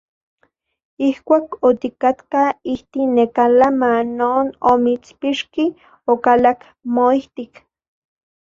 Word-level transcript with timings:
Ijkuak 1.07 1.45
otikatka 1.69 2.41
ijtik 2.73 3.05
neka 3.15 3.45
lama 3.59 3.91
non 4.19 4.45
omitspixki, 4.71 5.65
okalak 6.13 6.59
moijtik. 6.93 7.51